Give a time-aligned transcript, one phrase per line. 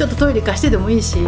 [0.00, 1.22] ちょっとトイレ貸してでもいいしちょ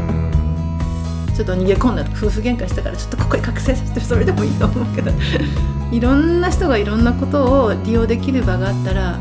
[1.45, 5.11] っと逃げ込んだ夫婦喧嘩したからちょっとここに覚醒させてそれでもいいと思うけど
[5.93, 9.19] いろんな人がいろんなことを利用できる場があったら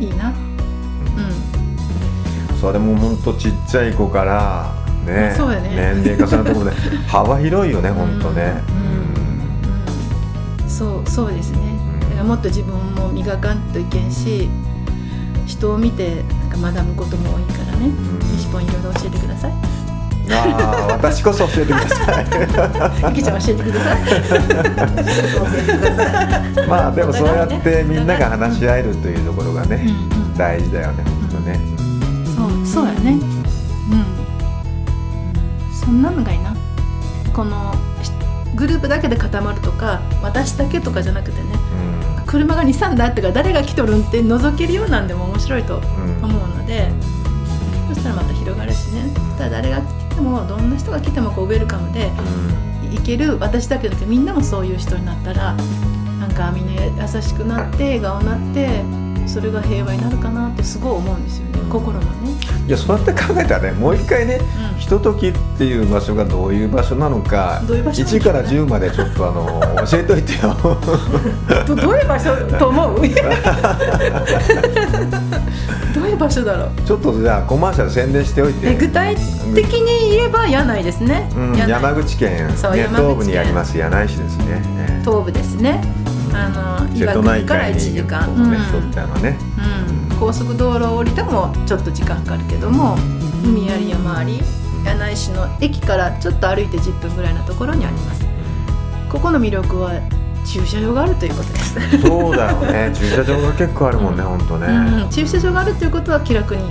[0.00, 0.30] いいな。
[0.30, 0.32] う
[2.54, 2.56] ん。
[2.60, 4.72] それも本当ちっちゃい子から
[5.06, 5.94] ねそうやね。
[6.02, 6.72] 年齢重ねたところで
[7.06, 8.72] 幅広いよね本当ね、う
[10.66, 11.60] んそうそうですね。
[12.24, 14.50] もっと自分も磨かんといけんし
[15.46, 16.24] 人を見て
[16.60, 17.90] 学ぶことも多いからね。
[18.36, 19.52] 西本いろいろ教えてください。
[20.30, 22.26] ああ私こそ教えてください。
[23.08, 23.96] ゆきちゃん教えてくださ
[26.64, 26.66] い。
[26.68, 30.36] まあでもそうやってみんなが話し合えるというところがね、うんうん。
[30.36, 31.60] 大事だよね本当ね、
[32.36, 33.12] そうそうやね。
[33.12, 34.04] うん。
[35.72, 36.54] そんなのがいいな。
[37.32, 38.12] このし
[38.54, 41.48] グループだけで固まるとか私だけとかじゃなくてね。
[42.26, 45.82] 車が23台あってから誰が来とるんって覗けるようなんでも面白いとうん。
[45.82, 46.37] うん思うの
[46.68, 46.90] で
[47.88, 49.10] そしたらまた広がるしね。
[49.38, 52.10] ただ誰が来てもどんな人が来てもこうウェルカムで
[52.92, 61.58] いける私だけじゃなくてみんなもそういう人になったらなんかみんな優しくなって笑顔になってそれが平和になるかなってすごい思うんですよね。
[61.70, 62.08] 心のね。
[62.66, 64.40] いやそうやって考えたらねもう一回ね、
[64.72, 64.78] うん。
[64.78, 70.56] ひとときっていう場所がどういう場所なのかどういう場所なの1から10までちょっとあの教えといてよ。
[71.66, 73.00] どどういう場所と思う？
[75.94, 76.70] どういう場所だろう？
[76.86, 78.70] ちょっとじゃあコマーシャル宣伝しておいて。
[78.70, 79.14] え具体
[79.54, 84.44] 的に言えば柳井ですね、うん、山口県、東部にあります柳井市ですね、
[84.78, 85.04] ええ。
[85.04, 85.80] 東部ですね
[86.32, 88.28] あの岩国から内海1時間、
[90.18, 92.96] 高速道路を降りてもちょっと時間かかるけども
[93.44, 94.40] 海あり山あり
[94.84, 98.26] 柳井市の駅からちょっと歩いて10分ぐらいのところにあります。
[99.10, 99.92] ここの魅力は
[100.44, 102.90] 駐車場があるということです、そうだよね。
[102.96, 106.62] 駐車場が結構あるもんね、本当ね、うん、駐車場があるということは気楽に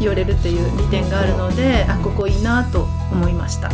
[0.00, 3.70] 寄れるという利点があるのであここいいなと思いました。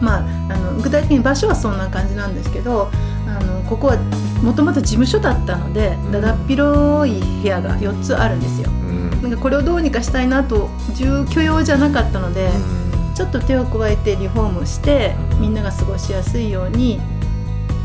[0.00, 3.96] まあ、あの具体的に場所はそんな感じなんですけどあのここは
[4.42, 8.70] もともと事務所だったのでだだっ広い部屋が4つあるんですよ。
[8.70, 12.80] うんなんかこれをどうにかしたいなと住居用じゃなかったので、うん
[13.20, 16.98] ちょっと手を加えてリフォームしてみんなが過ごしやすいように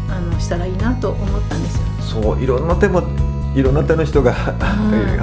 [0.09, 1.77] あのしたらいいなと思ったんです
[2.15, 2.21] よ。
[2.23, 3.03] そういろんな手も
[3.55, 4.35] いろんな手の人が、うん。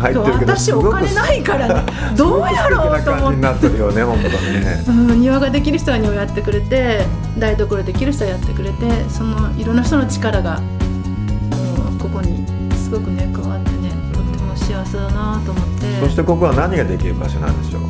[0.01, 1.93] 入ってるけど私お金ないからね。
[2.17, 3.41] どうやろうと思って。
[3.41, 4.35] なってるよね本当に
[4.65, 4.85] ね。
[4.89, 7.05] うん、庭ができる人は庭やってくれて
[7.39, 12.45] 台所できる人はやってくれてそのいろんな人の力が、うん、ここに
[12.75, 16.01] すごくね加わってねとっても幸せだなと思って。
[16.01, 17.83] そしてここは何ができる場所なんでしょう？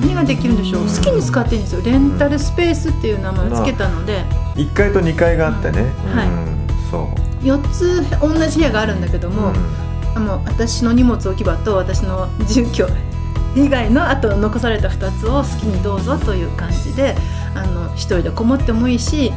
[0.00, 0.86] 何ができるんでしょう？
[0.86, 1.82] 好きに使っていいんですよ。
[1.84, 4.24] レンタルスペースっていう名前をつけたので。
[4.54, 6.18] 1階と2階があってね、うん。
[6.18, 6.28] はい。
[6.90, 9.52] そう4つ同じ部屋があるんだけども、
[10.14, 12.86] あの私の荷物置き場と私の住居
[13.54, 17.16] 以外のあと残された2つを好きにどうぞという感じで
[17.54, 19.32] あの一人でこもってもいいし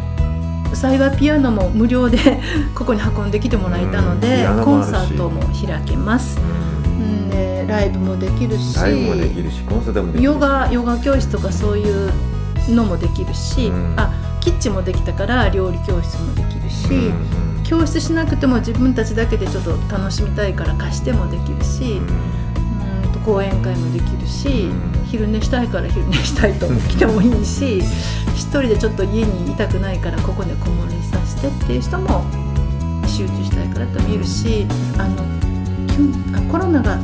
[0.73, 2.17] 幸いピアノも無料で
[2.75, 4.19] ここに運んできてもらえたのうん。
[4.19, 6.37] でピアノコンサートも開けます。
[6.99, 7.27] うん。
[7.27, 7.29] ん。
[7.29, 8.77] でライブもできるし
[10.21, 12.11] ヨガヨガ教室とかそういう
[12.69, 13.93] のもできるし、うん。
[13.95, 14.11] あ
[14.41, 16.87] キッチンもできたから料理教室もできるし。
[16.89, 16.95] うん
[17.39, 22.01] うん教室しなくても自分たちだけでちょっと楽しみたいから貸してもできるし、う
[23.09, 25.05] んと講演会もできるし、うん。
[25.05, 27.79] 昼寝したいから昼寝したいと来てもいいし
[28.35, 32.25] 一人でちょっと家にいたくないからここでこもりさせてっていう人も
[33.07, 34.65] 集中したいからと見えるし
[34.97, 35.23] あの
[36.51, 37.01] コロナがあれ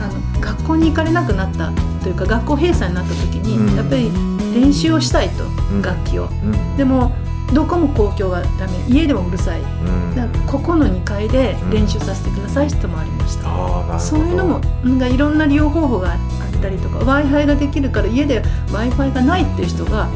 [0.00, 1.70] あの学校に行かれなくなった
[2.02, 3.76] というか学校閉鎖になった時に、うん。
[3.76, 4.10] やっぱり
[4.54, 5.82] 練習をしたいと、ん。
[5.82, 6.24] 楽器を。
[6.24, 6.76] うん。
[6.76, 7.12] でも
[7.52, 8.72] どこも公共がダメ。
[8.88, 9.60] 家でもうるさい。
[9.60, 10.14] うん。
[10.14, 16.18] だからここの2階で練習させてくださいってもありました、そういうのもなんかいろんな利用方法があっ
[16.60, 20.08] たりとか w i f i ができるから家で w i f i がないっていう人が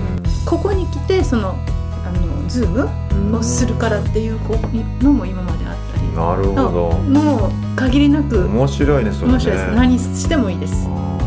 [0.44, 1.56] ここに来てその
[2.04, 4.38] あの Zoom をするからっていう
[5.02, 6.12] のも今まであったり。
[6.14, 6.92] なるほど。
[6.92, 9.32] もう限りなく面白いねそれね。
[9.32, 9.74] 面白いです。
[9.74, 11.18] 何してもいいです、あ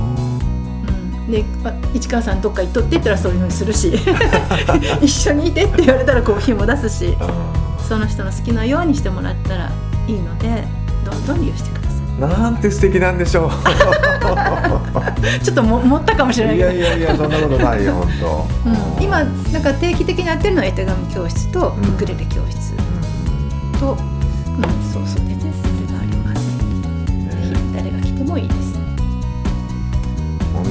[1.28, 3.94] うん、であ市川さんどっか行っとってって言ったらそういうのにするし
[5.02, 7.18] 一緒にいてって言われたらコーヒーも出すし
[7.88, 9.72] その人の好きなようにしてもらったら
[10.08, 10.64] いいので
[11.04, 11.90] どんどん利用してくださ
[12.42, 13.52] なんて素敵なんでしょい
[15.44, 16.74] ちょっとも持ったかもしれなういいけど。
[16.74, 18.48] やいやいやそんなことないよ本当、
[18.98, 21.90] うん、今なんか定期的にやってるのは絵手紙教室とうん。
[21.90, 22.74] ウクレレ教室
[23.80, 24.20] と、うん
[24.92, 25.39] そうそうでね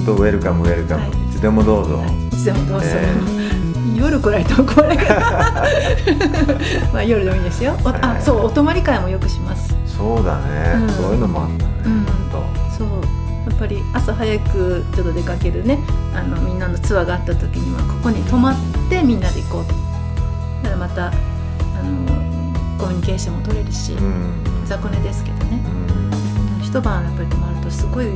[0.08, 3.14] 当ウェルカムウェルカム、はいい、つでもどうぞ、はい、いつでもどうぞ、え
[3.94, 4.96] 夜来られたら困る
[6.94, 7.76] まあ夜でもいいですよ。
[7.84, 9.74] おあはいそうお泊まり会もよくします。
[9.86, 10.88] そうだね、うん。
[10.90, 12.06] そういうのもあったね、うん。
[12.30, 12.42] 本
[12.78, 12.88] そう。
[13.50, 15.78] やっぱり朝早くちょっと出かけるね。
[16.14, 18.54] あのみんなのツアーがあった時にはここに泊まっ
[18.88, 21.12] てみんなで行こうだからまたあの
[22.78, 24.14] コミュニケーションも取れるし、当うん。
[24.64, 25.60] 雑魚寝ですけどね。
[26.60, 26.62] うん。
[26.62, 28.06] 一晩やっぱり泊まるとすごい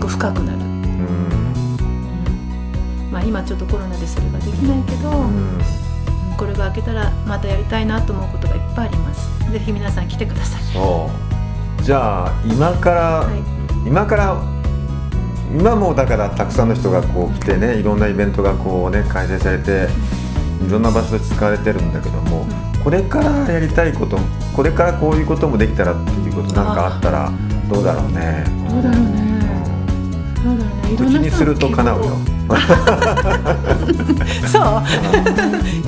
[0.00, 0.71] こう深くなる、うん
[3.10, 5.60] まあ今ちょっとコロナでそれができないけど、うん。
[6.36, 9.50] これが明けたらまたやりたいなと思うことがいっぱいあります。
[9.50, 10.62] ぜひ皆さん来てください。
[11.82, 13.88] じゃあ今から、はい。
[13.88, 14.42] 今から
[15.54, 19.88] 今もだからたくさんの人がこう来てねいろんなイベントがこうね開催されて
[20.66, 22.46] いろんな場所で使われてるんだけども、
[22.82, 24.18] これからやりたいこと
[24.56, 27.30] これからこういうこともできたらっていうことなんかあったら
[27.68, 28.44] どうだろうね。
[28.70, 29.42] どうだろうね。
[30.42, 32.04] そうだろんな人の口にすると叶うよ。
[34.46, 34.62] そう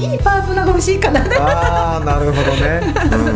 [0.01, 2.81] いいパートナーが欲しいかなああなるほどね。
[3.13, 3.31] うんうんう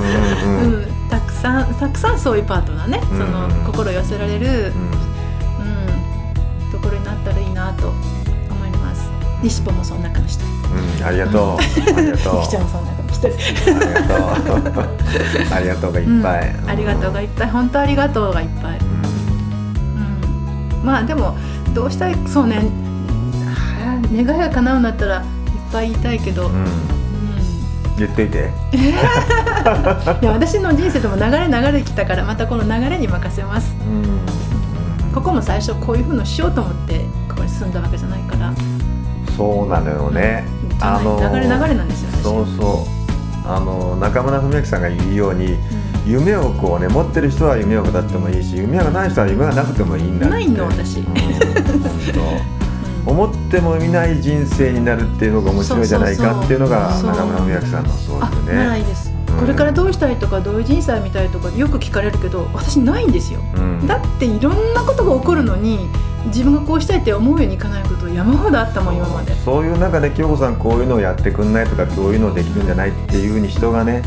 [0.71, 0.75] ん。
[0.75, 4.73] うん、たくさんたくさんそういうパートナーね、うんその心寄せられる、うん、
[6.73, 7.97] ところになったらいいなと思
[8.67, 9.11] います。
[9.43, 10.47] 西ポもそんな顔したい。
[10.49, 10.51] う
[11.03, 11.59] ん、ありがとう。
[11.59, 11.61] あ
[12.01, 12.37] りがとう。
[12.37, 13.35] ゆきちゃんもそんな顔してる。
[13.37, 13.39] あ
[14.39, 14.57] りがとう。
[15.55, 16.11] ありがとうがいっぱ
[16.41, 16.51] い。
[16.51, 18.79] うんありがとうがいっぱい、本当ありがとうがいっぱい。
[18.79, 18.83] う
[20.83, 21.37] ん、まあでも
[21.79, 22.17] どうしたい？
[22.27, 25.25] そうね、はあ願いが叶うんだったらいっ
[25.71, 26.63] ぱい言いたいけど、うんうん。
[26.63, 26.69] うん。
[27.97, 28.51] 言っといて。
[30.21, 33.77] いや私の人生でも流れ流れきたからまたこの流れに任せます。
[33.81, 35.13] うん。
[35.13, 38.53] ここも最初こういうふうのしようと思ってここに住んだわけじゃないから、
[39.37, 40.45] そうなのよね。
[40.81, 42.87] じゃない流れ流れなんですよ私そうそ
[43.47, 43.49] う。
[43.49, 45.57] あの中村文明さんが言うように、
[46.07, 50.29] 夢をこうね持ってる人は夢を語ってもいいし、夢がない人は夢がなくてもいいんだ。
[50.29, 51.03] ないの私
[53.07, 58.55] 思ってもみない人生になるっていうのが面白いじゃないかっていうのが中村文明さんのそうあいうね。
[58.55, 59.41] ないです、うん。
[59.41, 63.41] これからどうしたいとかどういう人生みたいとかよく聞かれるけど私ないんですよ。
[63.57, 63.87] うん。
[63.87, 65.89] だっていろんなことが起こるのに
[66.27, 74.03] 自分がこうしたいって思うようにいかないこと山ほどあったもん今まで、そういう中で京子さんこういうのをやってくんないとかこういうのできるんじゃないっていうふうに人がね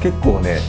[0.00, 0.60] 結構ね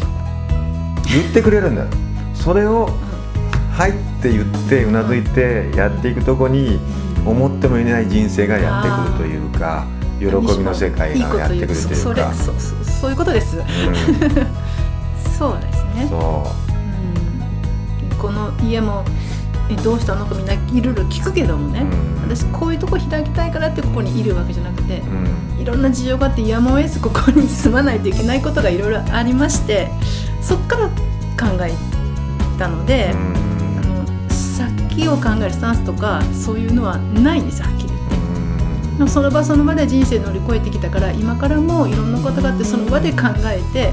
[1.06, 1.83] 言ってくれるんだ。
[1.83, 1.88] よ
[2.33, 2.89] それを
[3.71, 6.79] 「はい」って言ってうなずいてやっていくとこに
[7.25, 9.85] 思ってもいない人生がやってくるというか
[10.17, 11.77] 喜びの世界がやってくるという。
[11.77, 13.57] そそれかそそそういうことです。
[13.57, 13.65] うん。
[15.37, 16.07] そうですね。
[16.09, 18.15] そう。
[18.15, 18.17] ん。
[18.17, 19.03] この家も
[19.69, 21.85] えどうしたのかみんないろいろ聞くけどもね、う
[22.19, 22.21] ん。
[22.21, 25.61] 私こういうとこ開きたいからってここにいるわけじゃなくてう、うん。
[25.61, 29.89] いろんな事情があってやむを得ずここに住まないといけないことがいろいろありまして
[30.41, 31.73] そっから考え
[32.57, 33.43] たので、あの
[34.53, 39.11] 先を考えるスタンスとかそういうのはないんですよはっきり言って。
[39.11, 43.91] その場その場で人生乗り越えてきたから今からもいろんなことがあってその場で考えて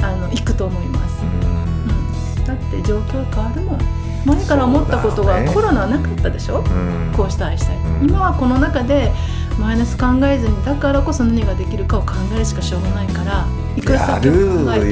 [0.00, 4.04] あの行くと思います、うん、だって状況が変わるもん。
[4.24, 7.12] 前から思ったことがコロナはなかったでしょ、うん。
[7.14, 8.08] こうしたいしたい、うん。
[8.08, 9.12] 今はこの中で
[9.58, 13.46] マイナス考えずにだからこそ何ができるかを考えるしかしょうがないから
[13.76, 14.38] いくらや先を考
[14.74, 14.86] えて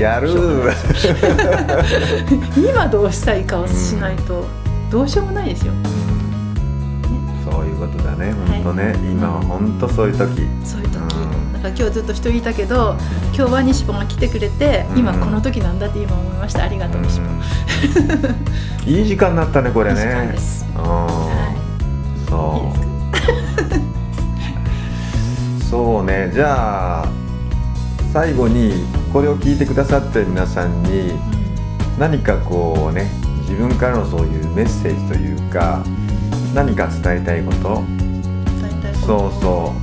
[2.37, 4.47] も 今どうしたいかをしないと
[4.93, 5.73] どうしようもないですよ。
[7.51, 8.35] そういうことだね。
[8.35, 10.43] 本当ね、はい今は本当そういう時。
[10.67, 11.53] そういう時、うん。
[11.55, 12.95] だから今日ずっと人いたけど
[13.35, 14.99] 今日は西本が来てくれて、うん。
[14.99, 16.65] 今この時なんだって今思いました。
[16.65, 18.93] ありがとう西本、うん。
[18.95, 20.87] いい時間になったねこれいい時間ねですういいい
[22.29, 22.73] そ
[25.63, 26.31] うそうね。
[26.35, 27.09] じゃあ
[28.13, 31.15] 最後にこれを聞いてくださってる皆さんに
[31.99, 35.83] 何かこうね自分からのそういうメッセージというか
[36.55, 37.83] 何か伝えたいこと？
[39.07, 39.75] そうそ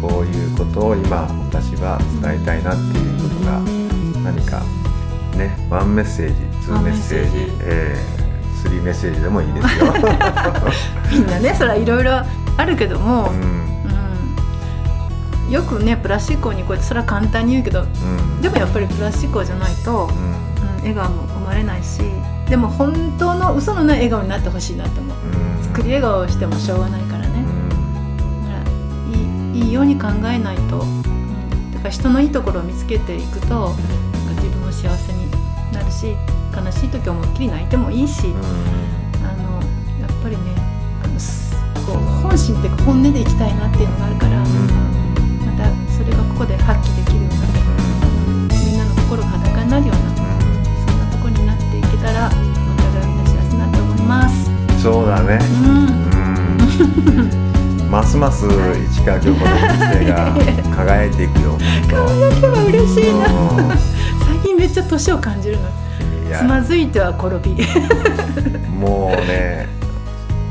[0.00, 3.60] こういうことを今私は伝えたいなっていうことが
[4.22, 4.62] 何か
[5.36, 6.34] ねワンメッセージ
[6.66, 8.24] ツーメッセージえー
[8.60, 9.92] スリーメッセージでもいいですよ。
[11.12, 12.12] みんなねそれはいろいろ
[12.56, 13.40] あるけども、うん。
[15.46, 15.52] うん。
[15.52, 18.40] よくねプラスチックにこうやってそれは簡単に言うけどうん。
[18.40, 20.14] でもやっぱりプラスチックじゃないと、うん。
[20.68, 22.00] うん、笑顔も生まれないし
[22.54, 25.16] でも本当の嘘のない笑顔になってほしいなと思う。
[25.58, 25.64] うん。
[25.64, 27.40] 作り笑顔をしてもしょうがないからね。
[27.40, 28.44] うん。
[28.46, 28.64] だか
[29.50, 33.80] らいいいいように考えないと、うん、だから人のいいところを見つけていくとなんか
[34.40, 35.28] 自分も幸せに
[35.72, 36.16] なるし
[36.54, 38.36] 悲しい時は思いっきり泣いてもいいし、うん。
[39.26, 39.60] あの
[40.00, 40.54] やっぱりね
[41.02, 44.46] あのすこう本心っていうか本音でいきたいなっていうのがあるから、ま
[45.58, 47.50] たそれがここで発揮できるような
[48.46, 50.13] みんなの心が裸になるような
[52.04, 54.82] たらお互いみんな幸せになると思います。
[54.82, 55.38] そうだね。
[55.64, 55.88] うん。
[57.80, 57.90] うん。
[57.90, 58.46] ますます
[58.92, 59.66] 市川京子の人
[59.98, 60.34] 生が
[60.76, 61.56] 輝いていくよ。
[61.88, 63.26] 輝けば嬉しいな。
[63.26, 63.78] うん。
[64.26, 65.68] 最近めっちゃ年を感じるの。
[66.36, 67.54] つまずいては転び。
[68.68, 69.68] もうね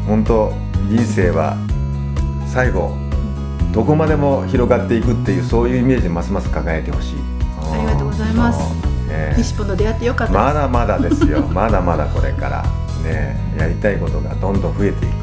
[0.08, 0.54] 本当
[0.90, 1.58] 人生は
[2.48, 2.96] 最後
[3.74, 7.16] どこまでも広がっていくっていうそういうイメージでますます輝いてほしい。
[7.60, 8.83] ありがとうございます
[9.30, 9.34] ね。
[9.38, 11.42] 西本と出会ってよかったまだまだですよ。
[11.54, 12.64] まだまだこれから。
[13.04, 13.38] ね。
[13.58, 15.14] やりたいことがどんどん増えていく。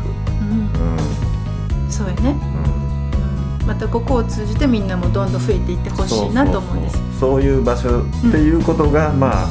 [0.42, 0.58] うん。
[0.58, 1.90] うん。
[1.90, 2.36] そうやね、
[3.62, 3.66] うん。
[3.66, 6.98] またここを通じてみんなもどんどん増えていってほしいなと思うんです。
[7.18, 9.46] そういう場所っていうことが、まあ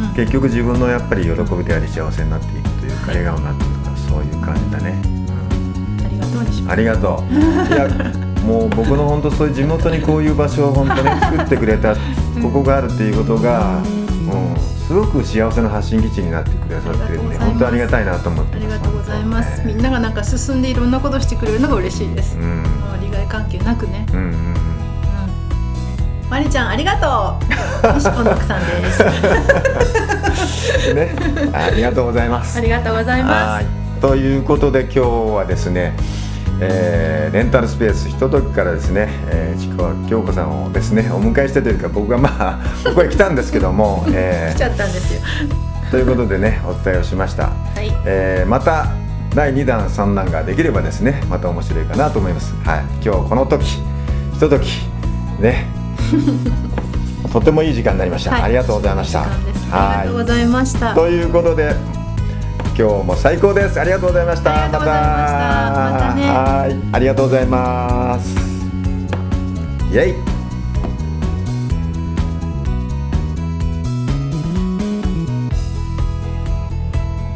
[0.00, 0.14] うん。
[0.14, 5.02] 結局自分のやっぱり喜びであり幸せになっていくというか笑顔になっていくとかそういう感じだね、
[6.04, 6.70] ありがとう。
[6.70, 7.34] ありがとう。
[7.74, 11.94] いやもう僕の本当そういう地元にこういう場所を本当ね作ってくれた
[12.42, 14.56] ここがあるっていうことが、うん、
[14.90, 22.62] すごく幸せな発信基地になってくださってるんで本当ありがたいなと思ってありがとうございます、みんながなんか進んでいろんなことしてくれるのが嬉しいです、うん。
[22.62, 24.06] もう利害関係なくね。
[24.12, 24.54] うんうんうん。
[26.30, 27.94] まりちゃんありがとう。
[27.94, 29.04] 西奥さんです。
[30.94, 31.14] ね、
[31.52, 32.58] ありがとうございます。
[32.58, 32.60] あ。
[32.60, 33.66] りがとうございまはい。
[34.00, 35.00] ということで今日
[35.34, 35.92] はですね、
[36.60, 45.20] えーレンタルスペースひとときからですね、えー、市川京子さんをですねお迎えしてというか僕がまあ ここへ来たんですけども、えす来ちゃったんですよ。
[45.88, 47.50] ーということでねお伝えをしました、は
[47.80, 47.92] い。
[48.04, 48.88] えーまた
[49.34, 52.52] 第2弾3弾ができればですねまた面白いかなと思います。
[52.64, 52.84] はい。
[53.00, 53.80] 今日この時ひ
[54.40, 54.88] ととき
[55.38, 55.66] ね。
[57.32, 58.42] とてもいい時間になりました、はい。
[58.42, 59.22] ありがとうございました。
[59.22, 59.24] あ
[60.02, 60.94] りがとうございました。
[60.94, 61.76] ということで
[62.80, 63.78] 今日も最高です。
[63.78, 64.52] ありがとうございました。
[64.52, 64.78] ました。
[64.80, 66.94] はい。
[66.96, 68.34] ありがとうございます。
[69.90, 70.14] イェイ。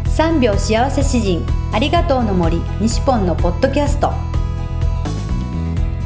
[0.08, 4.14] 3秒幸せ詩人ありがとうの森西ポンのポッドキャスト。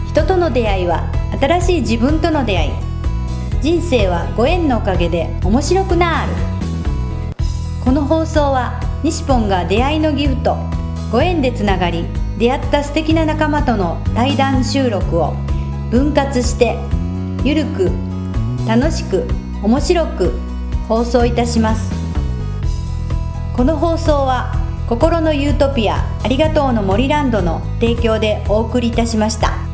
[0.09, 2.73] 人との出会いは新しい自分との出会い。
[3.61, 6.33] 人生はご縁のおかげで面白くなる。
[7.85, 10.57] この放送は西ポンが出会いのギフト。
[11.13, 12.07] ご縁でつながり
[12.39, 15.35] 出会った素敵な仲間との対談収録を。
[15.91, 16.77] 分割して
[17.45, 17.91] ゆるく
[18.67, 19.27] 楽しく
[19.63, 20.33] 面白く
[20.87, 21.93] 放送いたします。
[23.57, 24.55] この放送は
[24.89, 29.68] 心のユートピアありがとうの森ランドの提供でお送りいたしました。